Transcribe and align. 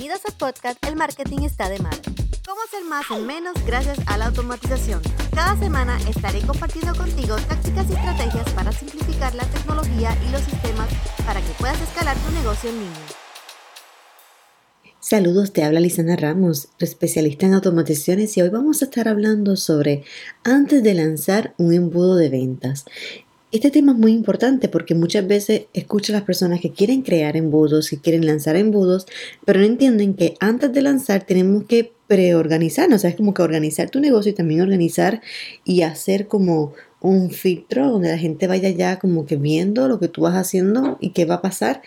Bienvenidos 0.00 0.32
al 0.32 0.38
podcast 0.38 0.86
El 0.86 0.96
Marketing 0.96 1.40
está 1.40 1.68
de 1.68 1.78
madre. 1.78 2.00
¿Cómo 2.46 2.62
hacer 2.62 2.82
más 2.84 3.04
en 3.10 3.26
menos 3.26 3.52
gracias 3.66 3.98
a 4.06 4.16
la 4.16 4.28
automatización? 4.28 5.02
Cada 5.34 5.58
semana 5.58 5.98
estaré 6.08 6.40
compartiendo 6.40 6.94
contigo 6.94 7.36
tácticas 7.36 7.86
y 7.90 7.92
estrategias 7.92 8.48
para 8.54 8.72
simplificar 8.72 9.34
la 9.34 9.44
tecnología 9.44 10.16
y 10.26 10.32
los 10.32 10.40
sistemas 10.40 10.88
para 11.26 11.42
que 11.42 11.52
puedas 11.58 11.78
escalar 11.82 12.16
tu 12.16 12.32
negocio 12.32 12.70
en 12.70 12.76
línea. 12.76 13.06
Saludos, 15.00 15.52
te 15.52 15.64
habla 15.64 15.80
Lisana 15.80 16.16
Ramos, 16.16 16.68
especialista 16.78 17.44
en 17.44 17.52
automatizaciones 17.52 18.34
y 18.38 18.40
hoy 18.40 18.48
vamos 18.48 18.80
a 18.80 18.86
estar 18.86 19.06
hablando 19.06 19.56
sobre 19.56 20.04
antes 20.44 20.82
de 20.82 20.94
lanzar 20.94 21.52
un 21.58 21.74
embudo 21.74 22.16
de 22.16 22.30
ventas. 22.30 22.86
Este 23.52 23.72
tema 23.72 23.90
es 23.90 23.98
muy 23.98 24.12
importante 24.12 24.68
porque 24.68 24.94
muchas 24.94 25.26
veces 25.26 25.62
escucho 25.74 26.12
a 26.12 26.16
las 26.16 26.24
personas 26.24 26.60
que 26.60 26.70
quieren 26.70 27.02
crear 27.02 27.36
embudos, 27.36 27.92
y 27.92 27.96
quieren 27.96 28.24
lanzar 28.24 28.54
embudos, 28.54 29.06
pero 29.44 29.58
no 29.58 29.66
entienden 29.66 30.14
que 30.14 30.34
antes 30.38 30.72
de 30.72 30.82
lanzar 30.82 31.24
tenemos 31.24 31.64
que 31.64 31.92
preorganizarnos, 32.06 32.96
o 32.96 33.00
sea, 33.00 33.10
es 33.10 33.16
como 33.16 33.34
que 33.34 33.42
organizar 33.42 33.90
tu 33.90 33.98
negocio 33.98 34.30
y 34.30 34.34
también 34.36 34.60
organizar 34.60 35.20
y 35.64 35.82
hacer 35.82 36.28
como 36.28 36.74
un 37.00 37.30
filtro 37.30 37.90
donde 37.90 38.10
la 38.10 38.18
gente 38.18 38.46
vaya 38.46 38.68
ya 38.70 39.00
como 39.00 39.26
que 39.26 39.34
viendo 39.34 39.88
lo 39.88 39.98
que 39.98 40.06
tú 40.06 40.22
vas 40.22 40.36
haciendo 40.36 40.96
y 41.00 41.10
qué 41.10 41.24
va 41.24 41.36
a 41.36 41.42
pasar, 41.42 41.82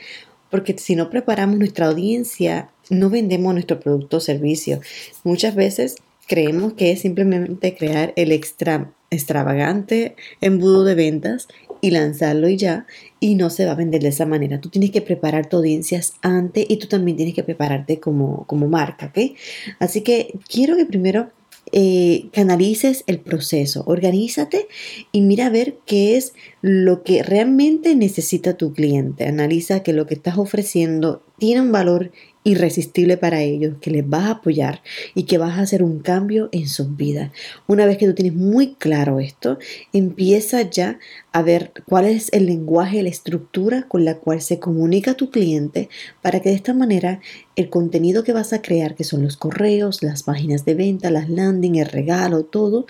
porque 0.50 0.78
si 0.78 0.98
no 0.98 1.10
preparamos 1.10 1.58
nuestra 1.58 1.88
audiencia, 1.88 2.72
no 2.90 3.10
vendemos 3.10 3.54
nuestro 3.54 3.80
producto 3.80 4.18
o 4.18 4.20
servicio. 4.20 4.82
Muchas 5.24 5.56
veces 5.56 5.96
creemos 6.28 6.74
que 6.74 6.92
es 6.92 7.02
simplemente 7.02 7.74
crear 7.76 8.12
el 8.18 8.34
extra 8.34 8.92
extravagante 9.14 10.16
embudo 10.42 10.84
de 10.84 10.96
ventas 10.96 11.48
y 11.82 11.92
lanzarlo 11.92 12.48
y 12.48 12.56
ya, 12.56 12.88
y 13.20 13.36
no 13.36 13.50
se 13.50 13.66
va 13.66 13.74
a 13.74 13.76
vender 13.76 14.02
de 14.02 14.08
esa 14.08 14.26
manera. 14.26 14.62
Tú 14.62 14.70
tienes 14.70 14.92
que 14.92 15.02
preparar 15.02 15.50
tu 15.50 15.58
audiencias 15.58 16.14
antes 16.22 16.66
y 16.70 16.78
tú 16.78 16.88
también 16.88 17.18
tienes 17.18 17.36
que 17.36 17.44
prepararte 17.44 18.00
como, 18.00 18.46
como 18.48 18.70
marca, 18.70 19.08
¿ok? 19.08 19.36
Así 19.80 20.02
que 20.02 20.34
quiero 20.48 20.78
que 20.78 20.86
primero 20.86 21.32
eh, 21.72 22.30
canalices 22.32 23.04
el 23.08 23.20
proceso, 23.20 23.84
organízate 23.86 24.68
y 25.12 25.22
mira 25.22 25.48
a 25.48 25.50
ver 25.50 25.78
qué 25.86 26.18
es 26.18 26.34
lo 26.62 27.04
que 27.04 27.24
realmente 27.24 27.96
necesita 27.96 28.56
tu 28.56 28.74
cliente. 28.74 29.26
Analiza 29.28 29.82
que 29.82 29.94
lo 29.94 30.06
que 30.06 30.14
estás 30.14 30.38
ofreciendo 30.38 31.24
tiene 31.38 31.62
un 31.62 31.72
valor 31.72 32.12
irresistible 32.44 33.18
para 33.18 33.42
ellos, 33.42 33.76
que 33.80 33.92
les 33.92 34.08
vas 34.08 34.24
a 34.24 34.32
apoyar 34.32 34.82
y 35.16 35.24
que 35.24 35.38
vas 35.38 35.58
a 35.58 35.62
hacer 35.62 35.84
un 35.84 36.00
cambio 36.00 36.50
en 36.52 36.68
sus 36.68 36.96
vidas. 36.96 37.32
Una 37.68 37.86
vez 37.86 37.98
que 37.98 38.06
tú 38.06 38.14
tienes 38.14 38.34
muy 38.34 38.76
claro 38.76 39.20
esto, 39.20 39.60
empieza 39.94 40.62
ya 40.62 41.00
a 41.32 41.42
ver 41.42 41.72
cuál 41.86 42.06
es 42.06 42.30
el 42.34 42.46
lenguaje, 42.46 43.02
la 43.02 43.10
estructura 43.10 43.88
con 43.88 44.06
la 44.06 44.18
cual 44.18 44.42
se 44.42 44.60
comunica 44.60 45.14
tu 45.14 45.30
cliente 45.30 45.90
para 46.22 46.42
que 46.42 46.50
de 46.50 46.56
esta 46.56 46.74
manera 46.74 47.22
el 47.56 47.70
contenido 47.70 48.24
que 48.24 48.34
vas 48.34 48.54
a 48.54 48.62
crear, 48.62 48.96
que 48.96 49.04
son 49.04 49.24
los 49.24 49.38
correos, 49.38 50.04
las 50.04 50.24
páginas 50.24 50.66
de 50.66 50.76
venta, 50.76 51.12
las 51.12 51.30
landing, 51.30 51.76
el 51.76 51.88
regalo, 51.88 52.44
todo, 52.44 52.86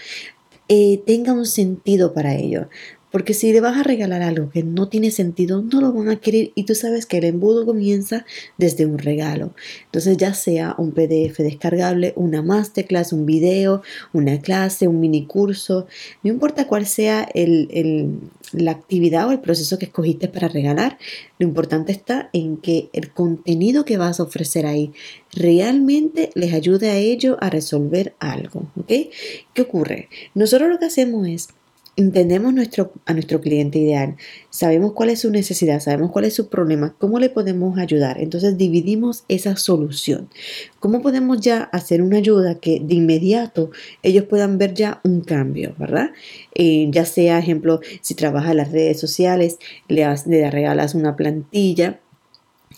eh, 0.70 1.02
tenga 1.06 1.34
un 1.34 1.46
sentido 1.46 2.14
para 2.14 2.36
ellos. 2.36 2.68
Porque 3.14 3.36
si 3.36 3.54
le 3.54 3.62
vas 3.62 3.78
a 3.78 3.84
regalar 3.84 4.24
algo 4.24 4.50
que 4.50 4.64
no 4.64 4.90
tiene 4.90 5.12
sentido, 5.12 5.62
no 5.62 5.82
lo 5.82 5.94
van 5.94 6.10
a 6.10 6.16
querer 6.16 6.52
y 6.56 6.64
tú 6.64 6.74
sabes 6.74 7.06
que 7.06 7.20
el 7.20 7.26
embudo 7.26 7.64
comienza 7.64 8.26
desde 8.58 8.88
un 8.88 8.98
regalo. 8.98 9.54
Entonces 9.86 10.18
ya 10.18 10.34
sea 10.34 10.74
un 10.80 10.94
PDF 10.94 11.38
descargable, 11.38 12.14
una 12.16 12.42
masterclass, 12.42 13.14
un 13.14 13.28
video, 13.28 13.84
una 14.14 14.42
clase, 14.42 14.88
un 14.88 15.00
mini 15.00 15.28
curso, 15.28 15.86
no 16.24 16.32
importa 16.32 16.66
cuál 16.66 16.88
sea 16.88 17.30
la 18.52 18.72
actividad 18.72 19.28
o 19.28 19.32
el 19.32 19.42
proceso 19.42 19.78
que 19.78 19.86
escogiste 19.86 20.28
para 20.28 20.48
regalar, 20.48 20.98
lo 21.38 21.46
importante 21.46 21.92
está 21.92 22.32
en 22.34 22.58
que 22.58 22.90
el 22.94 23.12
contenido 23.12 23.86
que 23.86 23.98
vas 23.98 24.20
a 24.20 24.24
ofrecer 24.24 24.66
ahí 24.66 24.92
realmente 25.32 26.32
les 26.34 26.52
ayude 26.52 26.90
a 26.90 26.98
ellos 26.98 27.38
a 27.42 27.52
resolver 27.52 28.16
algo. 28.18 28.72
¿ok? 28.76 28.92
¿Qué 29.54 29.62
ocurre? 29.62 30.10
Nosotros 30.34 30.68
lo 30.68 30.80
que 30.80 30.86
hacemos 30.86 31.28
es 31.28 31.50
entendemos 31.96 32.54
nuestro, 32.54 32.92
a 33.06 33.14
nuestro 33.14 33.40
cliente 33.40 33.80
ideal, 33.80 34.16
sabemos 34.50 34.94
cuál 34.94 35.10
es 35.10 35.22
su 35.22 35.30
necesidad, 35.30 35.80
sabemos 35.80 36.12
cuál 36.12 36.26
es 36.26 36.34
su 36.34 36.50
problema, 36.50 36.96
cómo 36.98 37.20
le 37.20 37.30
podemos 37.30 37.78
ayudar. 37.78 38.20
Entonces 38.20 38.58
dividimos 38.58 39.24
esa 39.28 39.56
solución. 39.56 40.30
¿Cómo 40.80 41.02
podemos 41.02 41.40
ya 41.40 41.64
hacer 41.64 42.02
una 42.02 42.18
ayuda 42.18 42.60
que 42.60 42.80
de 42.80 42.96
inmediato 42.96 43.72
ellos 44.02 44.26
puedan 44.26 44.58
ver 44.58 44.74
ya 44.74 45.02
un 45.04 45.22
cambio, 45.22 45.76
¿verdad? 45.78 46.12
Eh, 46.56 46.88
ya 46.92 47.06
sea, 47.06 47.40
ejemplo, 47.40 47.80
si 48.02 48.16
trabaja 48.16 48.52
en 48.52 48.58
las 48.58 48.72
redes 48.72 49.00
sociales, 49.00 49.60
le, 49.88 50.06
le 50.26 50.52
regalas 50.52 50.96
una 50.96 51.16
plantilla 51.16 52.00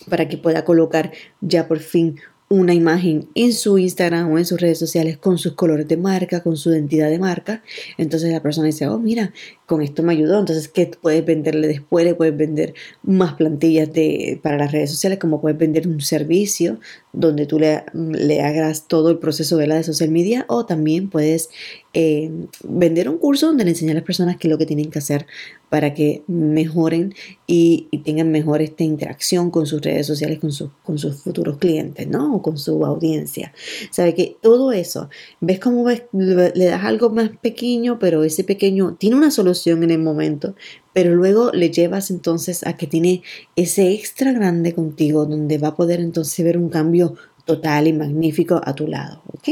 para 0.09 0.27
que 0.27 0.37
pueda 0.37 0.65
colocar 0.65 1.11
ya 1.41 1.67
por 1.67 1.79
fin 1.79 2.19
una 2.47 2.73
imagen 2.75 3.27
en 3.33 3.53
su 3.53 3.77
Instagram 3.79 4.31
o 4.31 4.37
en 4.37 4.45
sus 4.45 4.61
redes 4.61 4.77
sociales 4.77 5.17
con 5.17 5.37
sus 5.37 5.53
colores 5.53 5.87
de 5.87 5.97
marca, 5.97 6.43
con 6.43 6.57
su 6.57 6.71
identidad 6.71 7.09
de 7.09 7.17
marca. 7.17 7.63
Entonces 7.97 8.31
la 8.31 8.41
persona 8.41 8.67
dice, 8.67 8.87
oh, 8.87 8.99
mira, 8.99 9.33
con 9.65 9.81
esto 9.81 10.03
me 10.03 10.13
ayudó. 10.13 10.39
Entonces, 10.39 10.67
¿qué 10.67 10.91
puedes 11.01 11.25
venderle 11.25 11.67
después? 11.67 12.05
Le 12.05 12.13
puedes 12.13 12.37
vender 12.37 12.75
más 13.01 13.33
plantillas 13.33 13.91
de, 13.91 14.39
para 14.43 14.57
las 14.57 14.71
redes 14.71 14.91
sociales, 14.91 15.17
como 15.17 15.41
puedes 15.41 15.57
vender 15.57 15.87
un 15.87 16.01
servicio 16.01 16.79
donde 17.13 17.47
tú 17.47 17.59
le, 17.59 17.83
le 17.93 18.41
hagas 18.41 18.87
todo 18.87 19.09
el 19.09 19.17
proceso 19.17 19.57
de 19.57 19.67
la 19.67 19.75
de 19.75 19.83
social 19.83 20.11
media 20.11 20.45
o 20.47 20.65
también 20.65 21.09
puedes 21.09 21.49
eh, 21.97 22.29
vender 22.67 23.07
un 23.07 23.17
curso 23.17 23.47
donde 23.47 23.63
le 23.63 23.69
enseñas 23.69 23.93
a 23.93 23.95
las 23.95 24.03
personas 24.03 24.35
qué 24.35 24.49
es 24.49 24.51
lo 24.51 24.57
que 24.57 24.65
tienen 24.65 24.91
que 24.91 24.99
hacer 24.99 25.25
para 25.69 25.93
que 25.93 26.23
mejoren 26.27 27.15
y, 27.47 27.87
tengan 28.03 28.31
mejor 28.31 28.61
esta 28.61 28.83
interacción 28.83 29.49
con 29.49 29.65
sus 29.65 29.81
redes 29.81 30.05
sociales, 30.05 30.39
con, 30.39 30.51
con 30.83 30.97
sus 30.99 31.15
futuros 31.23 31.57
clientes, 31.57 32.05
¿no? 32.05 32.35
O 32.35 32.41
con 32.41 32.57
su 32.57 32.85
audiencia. 32.85 33.53
Sabe 33.91 34.13
que 34.13 34.35
todo 34.41 34.73
eso, 34.73 35.09
ves 35.39 35.59
cómo 35.59 35.85
ves, 35.85 36.03
le 36.11 36.65
das 36.65 36.83
algo 36.83 37.09
más 37.09 37.29
pequeño, 37.41 37.97
pero 37.97 38.25
ese 38.25 38.43
pequeño 38.43 38.97
tiene 38.99 39.15
una 39.15 39.31
solución 39.31 39.81
en 39.81 39.91
el 39.91 39.99
momento, 39.99 40.53
pero 40.91 41.15
luego 41.15 41.51
le 41.53 41.71
llevas 41.71 42.11
entonces 42.11 42.67
a 42.67 42.75
que 42.75 42.87
tiene 42.87 43.23
ese 43.55 43.93
extra 43.93 44.33
grande 44.33 44.73
contigo 44.73 45.25
donde 45.25 45.57
va 45.57 45.69
a 45.69 45.75
poder 45.75 46.01
entonces 46.01 46.43
ver 46.43 46.57
un 46.57 46.69
cambio 46.69 47.15
total 47.45 47.87
y 47.87 47.93
magnífico 47.93 48.59
a 48.63 48.73
tu 48.73 48.87
lado, 48.87 49.21
¿ok? 49.27 49.49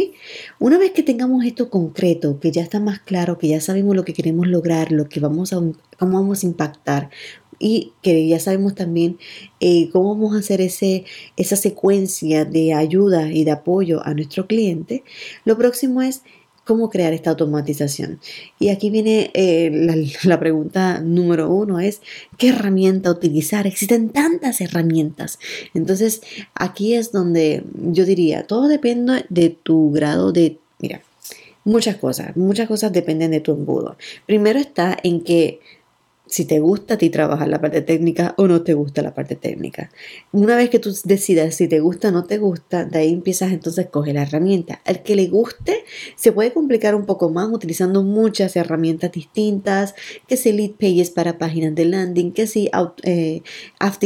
Una 0.59 0.77
vez 0.77 0.91
que 0.91 1.03
tengamos 1.03 1.45
esto 1.45 1.69
concreto, 1.69 2.39
que 2.39 2.51
ya 2.51 2.63
está 2.63 2.79
más 2.79 2.99
claro, 2.99 3.37
que 3.37 3.47
ya 3.47 3.61
sabemos 3.61 3.95
lo 3.95 4.03
que 4.03 4.13
queremos 4.13 4.47
lograr, 4.47 4.91
lo 4.91 5.07
que 5.07 5.19
vamos 5.19 5.53
a, 5.53 5.57
cómo 5.97 6.19
vamos 6.19 6.43
a 6.43 6.47
impactar 6.47 7.09
y 7.59 7.93
que 8.01 8.27
ya 8.27 8.39
sabemos 8.39 8.75
también 8.75 9.17
eh, 9.59 9.89
cómo 9.91 10.15
vamos 10.15 10.35
a 10.35 10.39
hacer 10.39 10.59
ese, 10.59 11.05
esa 11.37 11.55
secuencia 11.55 12.45
de 12.45 12.73
ayuda 12.73 13.31
y 13.31 13.43
de 13.43 13.51
apoyo 13.51 14.05
a 14.05 14.13
nuestro 14.13 14.47
cliente, 14.47 15.03
lo 15.45 15.57
próximo 15.57 16.01
es 16.01 16.23
cómo 16.63 16.89
crear 16.89 17.13
esta 17.13 17.31
automatización. 17.31 18.19
Y 18.59 18.69
aquí 18.69 18.89
viene 18.89 19.31
eh, 19.33 19.71
la, 20.23 20.39
pregunta 20.39 20.99
número 20.99 21.49
uno, 21.49 21.79
es 21.79 22.01
¿qué 22.37 22.49
herramienta 22.49 23.11
utilizar? 23.11 23.67
Existen 23.67 24.09
tantas 24.09 24.61
herramientas. 24.61 25.39
Entonces, 25.73 26.21
aquí 26.55 26.93
es 26.93 27.11
donde 27.11 27.63
yo 27.73 28.05
diría, 28.05 28.45
todo 28.47 28.67
depende 28.67 29.25
de 29.29 29.49
tu 29.49 29.91
grado 29.91 30.31
de, 30.31 30.57
mira, 30.79 31.01
muchas 31.63 31.97
cosas, 31.97 32.35
muchas 32.35 32.67
cosas 32.67 32.91
dependen 32.91 33.31
de 33.31 33.39
tu 33.39 33.51
embudo. 33.51 33.97
Primero 34.25 34.59
está 34.59 34.97
en 35.03 35.21
que 35.21 35.59
si 36.33 36.45
te 36.45 36.59
gusta 36.59 36.95
a 36.95 36.97
ti 36.97 37.11
trabajar 37.11 37.47
la 37.47 37.61
parte 37.61 37.81
técnica 37.81 38.33
o 38.39 38.47
no 38.47 38.63
te 38.63 38.73
gusta 38.73 39.03
la 39.03 39.13
parte 39.13 39.35
técnica. 39.35 39.91
Una 40.31 40.55
vez 40.55 40.71
que 40.71 40.79
tú 40.79 40.91
decidas 41.03 41.53
si 41.53 41.67
te 41.67 41.79
gusta 41.79 42.07
o 42.07 42.11
no 42.11 42.23
te 42.23 42.39
gusta, 42.39 42.85
de 42.85 42.97
ahí 42.97 43.13
empiezas 43.13 43.51
entonces 43.51 43.85
a 43.85 43.89
coger 43.91 44.15
la 44.15 44.23
herramienta. 44.23 44.81
Al 44.83 45.03
que 45.03 45.15
le 45.15 45.27
guste, 45.27 45.85
se 46.15 46.31
puede 46.31 46.51
complicar 46.51 46.95
un 46.95 47.05
poco 47.05 47.29
más 47.29 47.49
utilizando 47.51 48.01
muchas 48.01 48.55
herramientas 48.55 49.11
distintas, 49.11 49.93
que 50.27 50.35
si 50.35 50.51
lead 50.53 50.71
pages 50.71 51.11
para 51.11 51.37
páginas 51.37 51.75
de 51.75 51.85
landing, 51.85 52.31
que 52.31 52.47
si 52.47 52.67
eh, 53.03 53.43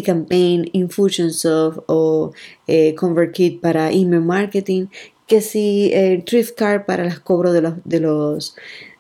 Campaign, 0.06 0.70
Infusionsoft 0.74 1.80
o 1.88 2.34
eh, 2.68 2.94
ConvertKit 2.96 3.62
para 3.62 3.90
email 3.94 4.22
marketing, 4.22 4.88
que 5.28 5.40
si 5.40 5.92
eh, 5.94 6.26
para 6.86 7.06
los 7.06 7.22
cobros 7.22 7.54
de 7.54 8.00
los 8.02 8.56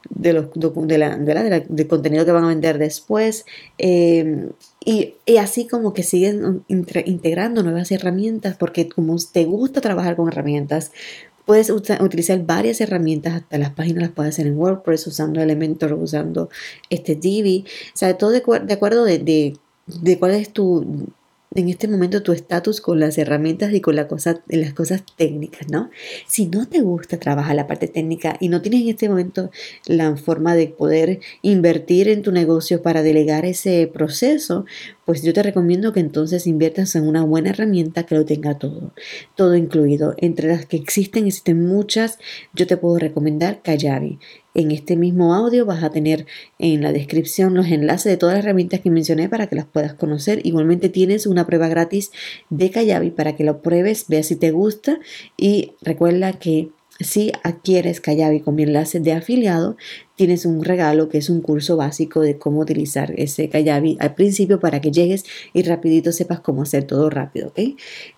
de 0.10 0.34
los 0.34 0.48
de 0.54 0.98
la, 0.98 1.18
de 1.18 1.88
contenido 1.88 2.26
que 2.26 2.32
van 2.32 2.44
a 2.44 2.48
vender 2.48 2.78
después 2.78 3.46
em, 3.78 4.50
y, 4.84 5.16
así 5.40 5.68
como 5.68 5.94
que 5.94 6.04
siguen 6.04 6.64
integrando 6.68 7.64
nuevas 7.64 7.92
herramientas 7.92 8.56
porque 8.58 8.88
como 8.88 9.16
te 9.32 9.46
gusta 9.46 9.82
trabajar 9.82 10.16
con 10.16 10.28
herramientas 10.28 10.92
puedes 11.46 11.70
utilizar 11.70 12.46
varias 12.46 12.82
herramientas 12.82 13.36
hasta 13.36 13.58
las 13.58 13.72
páginas 13.72 14.04
las 14.04 14.12
puedes 14.12 14.36
hacer 14.36 14.48
en 14.48 14.58
WordPress 14.58 15.08
usando 15.08 15.42
Elementor 15.42 15.94
usando 15.94 16.50
este 16.90 17.16
Divi 17.16 17.66
o 17.94 17.98
sea 17.98 18.18
todo 18.18 18.32
de, 18.32 18.38
acuerdo 18.38 19.04
de, 19.06 19.58
de, 19.88 20.20
cuál 20.20 20.32
es 20.32 20.52
tu 20.52 21.08
en 21.56 21.70
este 21.70 21.88
momento 21.88 22.24
tu 22.24 22.34
estatus 22.34 22.82
con 22.82 23.00
las 23.00 23.18
herramientas 23.18 23.74
y 23.74 23.82
con 23.82 23.96
la 23.96 24.08
cosa, 24.08 24.44
las 24.48 24.74
cosas 24.74 25.04
técnicas, 25.16 25.70
¿no? 25.70 25.90
Si 26.28 26.48
no 26.48 26.68
te 26.68 26.82
gusta 26.82 27.20
trabajar 27.20 27.56
la 27.56 27.68
parte 27.68 27.88
técnica 27.88 28.38
y 28.40 28.50
no 28.50 28.62
tienes 28.62 28.82
en 28.82 28.90
este 28.90 29.10
momento 29.10 29.50
la 29.86 30.16
forma 30.18 30.56
de 30.56 30.68
poder 30.68 31.20
invertir 31.42 32.10
en 32.10 32.22
tu 32.22 32.32
negocio 32.32 32.82
para 32.82 33.02
delegar 33.02 33.46
ese 33.46 33.90
proceso, 33.92 34.66
pues 35.08 35.24
yo 35.24 35.32
te 35.32 35.42
recomiendo 35.42 35.94
que 35.94 36.02
entonces 36.02 36.48
inviertas 36.48 36.94
en 36.98 37.08
una 37.08 37.24
buena 37.24 37.52
herramienta 37.52 38.04
que 38.04 38.16
lo 38.16 38.26
tenga 38.26 38.60
todo, 38.60 38.92
todo 39.36 39.56
incluido. 39.56 40.16
Entre 40.18 40.50
las 40.50 40.66
que 40.66 40.76
existen, 40.76 41.28
existen 41.28 41.66
muchas, 41.66 42.20
yo 42.54 42.68
te 42.68 42.76
puedo 42.76 43.00
recomendar 43.00 43.62
Kayabi. 43.62 44.20
En 44.54 44.72
este 44.72 44.98
mismo 44.98 45.34
audio 45.34 45.66
vas 45.66 45.82
a 45.82 45.92
tener 45.92 46.26
en 46.60 46.82
la 46.82 46.92
descripción 46.92 47.54
los 47.54 47.68
enlaces 47.68 48.12
de 48.12 48.18
todas 48.18 48.36
las 48.36 48.44
herramientas 48.44 48.82
que 48.82 48.90
mencioné 48.90 49.30
para 49.30 49.48
que 49.48 49.56
las 49.56 49.66
puedas 49.66 49.94
conocer. 49.94 50.46
Igualmente 50.46 50.90
tienes 50.90 51.26
una 51.26 51.48
prueba 51.48 51.70
gratis 51.70 52.12
de 52.50 52.70
Kayabi 52.70 53.12
para 53.12 53.38
que 53.38 53.46
lo 53.46 53.62
pruebes, 53.62 54.08
veas 54.10 54.26
si 54.26 54.36
te 54.36 54.52
gusta 54.52 55.00
y 55.38 55.72
recuerda 55.82 56.34
que 56.34 56.72
si 57.00 57.32
adquieres 57.44 58.02
Kayabi 58.02 58.42
con 58.42 58.56
mi 58.56 58.64
enlace 58.64 59.00
de 59.00 59.14
afiliado, 59.14 59.78
tienes 60.16 60.46
un 60.46 60.64
regalo 60.64 61.10
que 61.10 61.20
es 61.20 61.30
un 61.30 61.42
curso 61.42 61.78
básico 61.78 62.22
de 62.22 62.38
cómo 62.38 62.62
utilizar 62.62 63.14
ese 63.18 63.50
Kayabi 63.50 63.98
al 64.00 64.16
principio 64.16 64.60
para 64.60 64.82
que 64.82 64.92
llegues 64.92 65.26
y 65.54 65.64
rapidito 65.64 66.12
sepas 66.12 66.40
cómo 66.40 66.64
hacer 66.64 66.86
todo 66.86 67.10
rápido, 67.10 67.50
¿ok? 67.50 67.60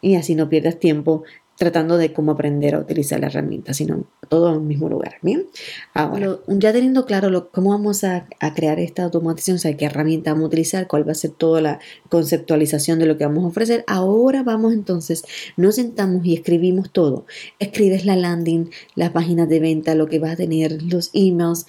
Y 0.01 0.15
así 0.15 0.35
no 0.35 0.49
pierdas 0.49 0.79
tiempo 0.79 1.23
tratando 1.59 1.97
de 1.97 2.13
cómo 2.13 2.31
aprender 2.31 2.73
a 2.73 2.79
utilizar 2.79 3.19
la 3.19 3.27
herramienta, 3.27 3.73
sino 3.73 4.05
todo 4.29 4.47
en 4.47 4.55
el 4.55 4.61
mismo 4.61 4.87
lugar. 4.87 5.15
Bien, 5.21 5.45
ahora, 5.93 6.39
ya 6.47 6.71
teniendo 6.71 7.05
claro 7.05 7.51
cómo 7.51 7.71
vamos 7.71 8.05
a, 8.05 8.27
crear 8.55 8.79
esta 8.79 9.03
automatización, 9.03 9.57
o 9.57 9.59
sea, 9.59 9.75
qué 9.75 9.83
herramienta 9.83 10.31
vamos 10.31 10.45
a 10.45 10.47
utilizar, 10.47 10.87
cuál 10.87 11.05
va 11.05 11.11
a 11.11 11.15
ser 11.15 11.31
toda 11.31 11.59
la 11.59 11.79
conceptualización 12.07 12.97
de 12.97 13.07
lo 13.07 13.17
que 13.17 13.25
vamos 13.25 13.43
a 13.43 13.47
ofrecer, 13.47 13.83
ahora 13.87 14.41
vamos 14.41 14.71
entonces, 14.71 15.25
nos 15.57 15.75
sentamos 15.75 16.25
y 16.25 16.33
escribimos 16.33 16.91
todo. 16.91 17.25
Escribes 17.59 18.05
la 18.05 18.15
landing, 18.15 18.69
las 18.95 19.09
páginas 19.09 19.49
de 19.49 19.59
venta, 19.59 19.95
lo 19.95 20.07
que 20.07 20.19
vas 20.19 20.31
a 20.31 20.37
tener, 20.37 20.81
los 20.81 21.09
emails, 21.13 21.65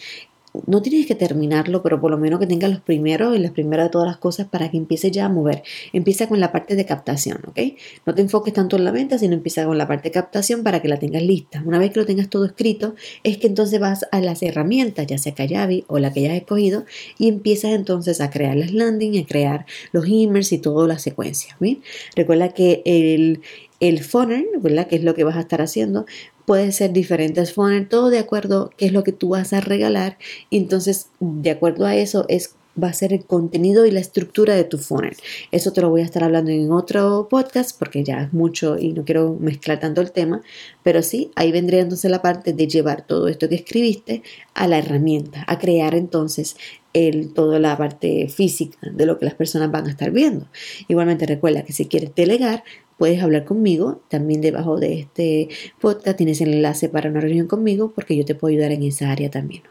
no 0.67 0.82
tienes 0.82 1.06
que 1.06 1.14
terminarlo, 1.14 1.82
pero 1.82 2.00
por 2.00 2.11
lo 2.11 2.19
menos 2.19 2.41
que 2.41 2.47
tengas 2.47 2.70
los 2.70 2.81
primeros 2.81 3.37
y 3.37 3.38
las 3.38 3.52
primeras 3.52 3.87
de 3.87 3.91
todas 3.91 4.08
las 4.08 4.17
cosas 4.17 4.49
para 4.49 4.70
que 4.70 4.76
empieces 4.76 5.12
ya 5.12 5.26
a 5.26 5.29
mover. 5.29 5.62
Empieza 5.93 6.29
con 6.29 6.41
la 6.41 6.52
parte 6.52 6.76
de 6.76 6.85
captación, 6.85 7.38
¿ok? 7.47 7.58
No 8.06 8.14
te 8.14 8.23
enfoques 8.23 8.52
tanto 8.52 8.76
en 8.76 8.85
la 8.85 8.91
venta, 8.91 9.19
sino 9.19 9.35
empieza 9.35 9.64
con 9.64 9.79
la 9.79 9.87
parte 9.87 10.08
de 10.08 10.12
captación 10.12 10.62
para 10.62 10.81
que 10.82 10.88
la 10.88 10.99
tengas 10.99 11.23
lista. 11.23 11.62
Una 11.64 11.79
vez 11.79 11.91
que 11.93 12.00
lo 12.00 12.06
tengas 12.06 12.29
todo 12.29 12.44
escrito, 12.44 12.94
es 13.23 13.38
que 13.38 13.47
entonces 13.47 13.79
vas 13.81 14.06
a 14.11 14.20
las 14.20 14.43
herramientas, 14.43 15.06
ya 15.06 15.19
sea 15.19 15.35
Kayabi 15.35 15.85
o 15.87 15.99
la 15.99 16.12
que 16.12 16.20
hayas 16.20 16.35
escogido, 16.35 16.85
y 17.19 17.29
empiezas 17.29 17.73
entonces 17.73 18.20
a 18.20 18.31
crear 18.31 18.56
las 18.56 18.73
landing, 18.73 19.23
a 19.23 19.26
crear 19.26 19.67
los 19.93 20.06
emails 20.06 20.52
y 20.52 20.58
toda 20.58 20.88
la 20.88 20.99
secuencia. 20.99 21.56
¿bien? 21.61 21.82
Recuerda 22.17 22.50
que 22.50 22.82
el, 22.85 23.41
el 23.81 24.05
funnel, 24.05 24.47
¿verdad? 24.61 24.87
Que 24.87 24.97
es 24.97 25.05
lo 25.05 25.15
que 25.15 25.25
vas 25.25 25.37
a 25.37 25.41
estar 25.41 25.61
haciendo, 25.62 26.06
puede 26.47 26.71
ser 26.73 26.93
diferentes 26.93 27.55
funnels, 27.55 27.88
todo 27.88 28.11
de 28.11 28.19
acuerdo 28.19 28.71
qué 28.77 28.87
es 28.87 28.93
lo 28.93 29.03
que 29.03 29.12
tú 29.12 29.31
vas 29.31 29.53
a 29.53 29.61
regalar. 29.61 30.19
Entonces, 30.50 31.09
de 31.19 31.50
acuerdo 31.50 31.87
a 31.87 31.97
eso, 31.97 32.27
es 32.29 32.55
va 32.82 32.88
a 32.88 32.93
ser 32.93 33.12
el 33.12 33.25
contenido 33.25 33.87
y 33.87 33.91
la 33.91 34.00
estructura 34.00 34.55
de 34.55 34.65
tu 34.65 34.79
funnel. 34.79 35.17
Eso 35.50 35.73
te 35.73 35.81
lo 35.81 35.91
voy 35.91 36.03
a 36.03 36.05
estar 36.05 36.23
hablando 36.23 36.50
en 36.50 36.71
otro 36.73 37.29
podcast 37.29 37.79
porque 37.79 38.05
ya 38.05 38.23
es 38.23 38.32
mucho 38.32 38.79
y 38.79 38.93
no 38.93 39.05
quiero 39.05 39.37
mezclar 39.41 39.81
tanto 39.81 40.00
el 40.00 40.12
tema, 40.12 40.43
pero 40.83 41.03
sí, 41.03 41.31
ahí 41.35 41.53
vendría 41.53 41.81
entonces 41.81 42.11
la 42.11 42.23
parte 42.23 42.53
de 42.53 42.69
llevar 42.69 43.06
todo 43.06 43.29
esto 43.29 43.49
que 43.49 43.56
escribiste 43.56 44.23
a 44.55 44.67
la 44.69 44.79
herramienta, 44.79 45.44
a 45.47 45.59
crear 45.59 45.94
entonces 45.94 46.56
el, 46.93 47.33
toda 47.33 47.59
la 47.59 47.76
parte 47.76 48.29
física 48.29 48.79
de 48.83 49.06
lo 49.06 49.19
que 49.19 49.25
las 49.25 49.35
personas 49.35 49.71
van 49.71 49.87
a 49.87 49.91
estar 49.91 50.11
viendo. 50.11 50.49
Igualmente 50.88 51.26
recuerda 51.26 51.65
que 51.65 51.73
si 51.73 51.87
quieres 51.87 52.15
delegar, 52.15 52.65
puedes 53.00 53.23
hablar 53.23 53.47
conmigo. 53.47 54.02
También 54.11 54.43
debajo 54.43 54.79
de 54.79 55.00
este 55.00 55.49
podcast 55.81 56.19
tienes 56.19 56.43
el 56.43 56.52
enlace 56.52 56.91
para 56.91 57.08
una 57.08 57.23
reunión 57.23 57.47
conmigo 57.47 57.93
porque 57.94 58.14
yo 58.14 58.26
te 58.26 58.35
puedo 58.35 58.52
ayudar 58.52 58.73
en 58.73 58.82
esa 58.82 59.11
área 59.11 59.31
también. 59.31 59.62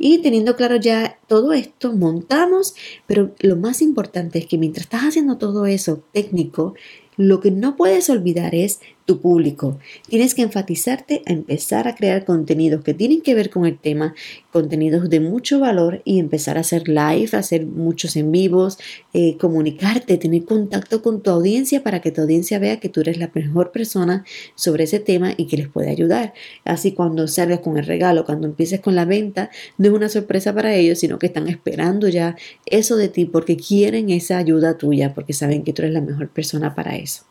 Y 0.00 0.18
teniendo 0.18 0.56
claro 0.56 0.74
ya 0.74 1.20
todo 1.28 1.52
esto, 1.52 1.92
montamos, 1.92 2.74
pero 3.06 3.36
lo 3.38 3.54
más 3.54 3.82
importante 3.82 4.40
es 4.40 4.46
que 4.46 4.58
mientras 4.58 4.86
estás 4.86 5.02
haciendo 5.02 5.38
todo 5.38 5.66
eso 5.66 6.02
técnico, 6.10 6.74
lo 7.16 7.38
que 7.38 7.52
no 7.52 7.76
puedes 7.76 8.10
olvidar 8.10 8.56
es 8.56 8.80
tu 9.04 9.20
público. 9.20 9.78
Tienes 10.08 10.34
que 10.34 10.42
enfatizarte 10.42 11.22
a 11.26 11.32
empezar 11.32 11.88
a 11.88 11.94
crear 11.94 12.24
contenidos 12.24 12.82
que 12.82 12.94
tienen 12.94 13.20
que 13.20 13.34
ver 13.34 13.50
con 13.50 13.66
el 13.66 13.78
tema, 13.78 14.14
contenidos 14.50 15.10
de 15.10 15.20
mucho 15.20 15.60
valor 15.60 16.00
y 16.04 16.18
empezar 16.18 16.56
a 16.56 16.60
hacer 16.60 16.88
live, 16.88 17.28
hacer 17.32 17.66
muchos 17.66 18.16
en 18.16 18.32
vivos, 18.32 18.78
eh, 19.12 19.36
comunicarte, 19.36 20.16
tener 20.16 20.44
contacto 20.44 21.02
con 21.02 21.22
tu 21.22 21.30
audiencia 21.30 21.82
para 21.82 22.00
que 22.00 22.12
tu 22.12 22.22
audiencia 22.22 22.58
vea 22.58 22.80
que 22.80 22.88
tú 22.88 23.00
eres 23.00 23.18
la 23.18 23.30
mejor 23.34 23.72
persona 23.72 24.24
sobre 24.54 24.84
ese 24.84 25.00
tema 25.00 25.34
y 25.36 25.46
que 25.46 25.58
les 25.58 25.68
puede 25.68 25.90
ayudar. 25.90 26.32
Así 26.64 26.92
cuando 26.92 27.28
salgas 27.28 27.60
con 27.60 27.76
el 27.76 27.84
regalo, 27.84 28.24
cuando 28.24 28.46
empieces 28.46 28.80
con 28.80 28.94
la 28.94 29.04
venta, 29.04 29.50
no 29.76 29.88
es 29.88 29.92
una 29.92 30.08
sorpresa 30.08 30.54
para 30.54 30.74
ellos, 30.74 30.98
sino 30.98 31.18
que 31.18 31.26
están 31.26 31.48
esperando 31.48 32.08
ya 32.08 32.36
eso 32.66 32.96
de 32.96 33.08
ti 33.08 33.26
porque 33.26 33.56
quieren 33.56 34.10
esa 34.10 34.38
ayuda 34.38 34.78
tuya, 34.78 35.14
porque 35.14 35.32
saben 35.32 35.62
que 35.62 35.72
tú 35.72 35.82
eres 35.82 35.94
la 35.94 36.00
mejor 36.00 36.28
persona 36.30 36.74
para 36.74 36.96
eso. 36.96 37.24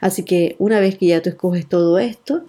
Así 0.00 0.22
que 0.24 0.56
una 0.58 0.80
vez 0.80 0.96
que 0.96 1.06
ya 1.06 1.22
tú 1.22 1.30
escoges 1.30 1.68
todo 1.68 1.98
esto, 1.98 2.44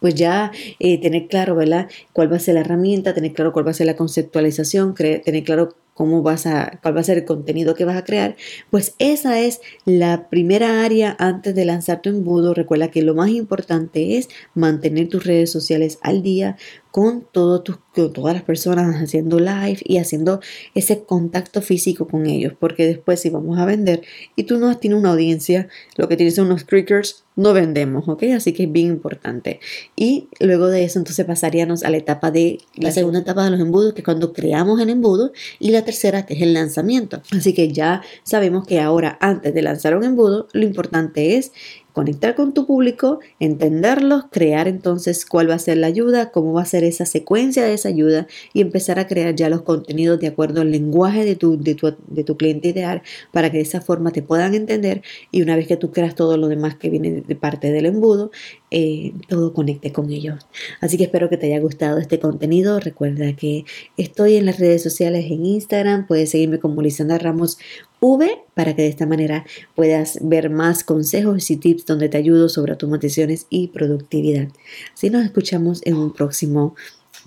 pues 0.00 0.14
ya 0.14 0.52
eh, 0.78 1.00
tener 1.00 1.26
claro, 1.26 1.56
¿verdad? 1.56 1.88
Cuál 2.12 2.30
va 2.32 2.36
a 2.36 2.40
ser 2.40 2.54
la 2.54 2.60
herramienta, 2.60 3.14
tener 3.14 3.32
claro 3.32 3.52
cuál 3.52 3.66
va 3.66 3.70
a 3.70 3.74
ser 3.74 3.86
la 3.86 3.96
conceptualización, 3.96 4.94
tener 4.94 5.44
claro 5.44 5.74
cómo 5.98 6.22
vas 6.22 6.46
a, 6.46 6.78
cuál 6.80 6.96
va 6.96 7.00
a 7.00 7.02
ser 7.02 7.18
el 7.18 7.24
contenido 7.24 7.74
que 7.74 7.84
vas 7.84 7.96
a 7.96 8.04
crear, 8.04 8.36
pues 8.70 8.94
esa 9.00 9.40
es 9.40 9.60
la 9.84 10.28
primera 10.28 10.84
área 10.84 11.16
antes 11.18 11.56
de 11.56 11.64
lanzar 11.64 12.02
tu 12.02 12.08
embudo. 12.08 12.54
Recuerda 12.54 12.92
que 12.92 13.02
lo 13.02 13.16
más 13.16 13.30
importante 13.30 14.16
es 14.16 14.28
mantener 14.54 15.08
tus 15.08 15.24
redes 15.24 15.50
sociales 15.50 15.98
al 16.02 16.22
día 16.22 16.56
con, 16.92 17.26
todo 17.32 17.64
con 17.94 18.12
todas 18.12 18.34
las 18.34 18.44
personas 18.44 18.94
haciendo 18.96 19.40
live 19.40 19.78
y 19.84 19.98
haciendo 19.98 20.40
ese 20.74 21.02
contacto 21.02 21.62
físico 21.62 22.06
con 22.06 22.26
ellos, 22.26 22.54
porque 22.58 22.86
después 22.86 23.20
si 23.20 23.30
vamos 23.30 23.58
a 23.58 23.66
vender 23.66 24.02
y 24.36 24.44
tú 24.44 24.58
no 24.58 24.76
tienes 24.78 25.00
una 25.00 25.10
audiencia, 25.10 25.68
lo 25.96 26.08
que 26.08 26.16
tienes 26.16 26.36
son 26.36 26.46
unos 26.46 26.64
clickers, 26.64 27.24
no 27.36 27.52
vendemos, 27.52 28.08
¿ok? 28.08 28.24
Así 28.34 28.52
que 28.52 28.64
es 28.64 28.72
bien 28.72 28.88
importante. 28.88 29.60
Y 29.94 30.28
luego 30.40 30.66
de 30.66 30.84
eso 30.84 30.98
entonces 30.98 31.24
pasaríamos 31.24 31.84
a 31.84 31.90
la 31.90 31.98
etapa 31.98 32.32
de 32.32 32.58
la 32.74 32.90
segunda 32.90 33.20
etapa 33.20 33.44
de 33.44 33.50
los 33.50 33.60
embudos, 33.60 33.94
que 33.94 34.00
es 34.00 34.04
cuando 34.04 34.32
creamos 34.32 34.80
el 34.80 34.90
embudo, 34.90 35.32
y 35.60 35.70
la 35.70 35.84
tercera 35.88 36.26
que 36.26 36.34
es 36.34 36.42
el 36.42 36.52
lanzamiento. 36.52 37.22
Así 37.34 37.54
que 37.54 37.72
ya 37.72 38.02
sabemos 38.22 38.66
que 38.66 38.78
ahora 38.78 39.16
antes 39.22 39.54
de 39.54 39.62
lanzar 39.62 39.96
un 39.96 40.04
embudo, 40.04 40.46
lo 40.52 40.64
importante 40.64 41.38
es 41.38 41.50
conectar 41.94 42.36
con 42.36 42.54
tu 42.54 42.64
público, 42.64 43.18
entenderlos, 43.40 44.26
crear 44.30 44.68
entonces 44.68 45.26
cuál 45.26 45.50
va 45.50 45.54
a 45.54 45.58
ser 45.58 45.78
la 45.78 45.88
ayuda, 45.88 46.30
cómo 46.30 46.52
va 46.52 46.62
a 46.62 46.66
ser 46.66 46.84
esa 46.84 47.06
secuencia 47.06 47.64
de 47.64 47.72
esa 47.72 47.88
ayuda 47.88 48.28
y 48.52 48.60
empezar 48.60 49.00
a 49.00 49.08
crear 49.08 49.34
ya 49.34 49.48
los 49.48 49.62
contenidos 49.62 50.20
de 50.20 50.28
acuerdo 50.28 50.60
al 50.60 50.70
lenguaje 50.70 51.24
de 51.24 51.34
tu, 51.34 51.58
de 51.58 51.74
tu, 51.74 51.96
de 52.06 52.22
tu 52.22 52.36
cliente 52.36 52.68
ideal 52.68 53.02
para 53.32 53.50
que 53.50 53.56
de 53.56 53.64
esa 53.64 53.80
forma 53.80 54.12
te 54.12 54.22
puedan 54.22 54.54
entender 54.54 55.02
y 55.32 55.42
una 55.42 55.56
vez 55.56 55.66
que 55.66 55.76
tú 55.76 55.90
creas 55.90 56.14
todo 56.14 56.36
lo 56.36 56.46
demás 56.46 56.76
que 56.76 56.88
viene 56.90 57.22
de 57.26 57.34
parte 57.34 57.72
del 57.72 57.86
embudo, 57.86 58.30
eh, 58.70 59.12
todo 59.28 59.54
conecte 59.54 59.92
con 59.92 60.10
ellos. 60.10 60.46
Así 60.80 60.96
que 60.96 61.04
espero 61.04 61.28
que 61.28 61.36
te 61.36 61.46
haya 61.46 61.60
gustado 61.60 61.98
este 61.98 62.18
contenido. 62.18 62.80
Recuerda 62.80 63.34
que 63.34 63.64
estoy 63.96 64.36
en 64.36 64.46
las 64.46 64.58
redes 64.58 64.82
sociales 64.82 65.26
en 65.30 65.46
Instagram, 65.46 66.06
puedes 66.06 66.30
seguirme 66.30 66.58
como 66.58 66.82
Lisandra 66.82 67.18
Ramos 67.18 67.58
V 68.00 68.38
para 68.54 68.76
que 68.76 68.82
de 68.82 68.88
esta 68.88 69.06
manera 69.06 69.44
puedas 69.74 70.18
ver 70.22 70.50
más 70.50 70.84
consejos 70.84 71.50
y 71.50 71.56
tips 71.56 71.86
donde 71.86 72.08
te 72.08 72.18
ayudo 72.18 72.48
sobre 72.48 72.72
automatizaciones 72.72 73.46
y 73.50 73.68
productividad. 73.68 74.48
Así 74.94 75.10
nos 75.10 75.24
escuchamos 75.24 75.80
en 75.84 75.96
un 75.96 76.12
próximo 76.12 76.74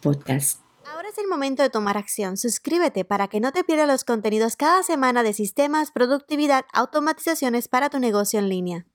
podcast. 0.02 0.60
Ahora 0.86 1.10
es 1.10 1.18
el 1.18 1.28
momento 1.28 1.64
de 1.64 1.70
tomar 1.70 1.98
acción. 1.98 2.38
Suscríbete 2.38 3.06
para 3.06 3.28
que 3.28 3.40
no 3.40 3.52
te 3.52 3.64
pierdas 3.64 3.88
los 3.88 4.04
contenidos 4.04 4.56
cada 4.56 4.84
semana 4.84 5.24
de 5.24 5.34
sistemas, 5.34 5.92
productividad, 5.92 6.66
automatizaciones 6.74 7.68
para 7.68 7.90
tu 7.90 8.00
negocio 8.00 8.40
en 8.40 8.50
línea. 8.50 8.86